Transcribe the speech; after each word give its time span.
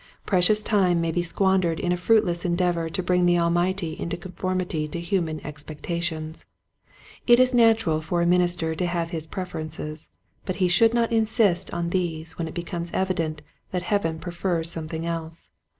Precious 0.25 0.63
time 0.63 0.99
may 0.99 1.11
be 1.11 1.21
squandered 1.21 1.79
in 1.79 1.91
a 1.91 1.95
fruitless 1.95 2.43
endeavor 2.43 2.89
to 2.89 3.03
bring 3.03 3.27
the 3.27 3.37
Almighty 3.37 3.95
into 3.99 4.17
conformity 4.17 4.87
to 4.87 4.99
human 4.99 5.39
expectations. 5.45 6.47
It 7.27 7.39
is 7.39 7.53
natural 7.53 8.01
for 8.01 8.19
a 8.19 8.25
minister 8.25 8.73
to 8.73 8.85
have 8.87 9.11
his 9.11 9.27
preferences, 9.27 10.09
but 10.43 10.55
he 10.55 10.67
should 10.67 10.95
not 10.95 11.11
insist 11.11 11.71
on 11.71 11.91
these 11.91 12.35
when 12.35 12.47
it 12.47 12.55
becomes 12.55 12.89
evident 12.95 13.43
that 13.69 13.83
Heaven 13.83 14.17
prefers 14.17 14.71
something 14.71 15.05
else. 15.05 15.51